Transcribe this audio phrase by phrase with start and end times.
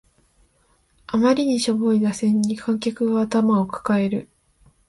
[1.05, 4.29] あまりにしょぼい打線に観客が頭を抱える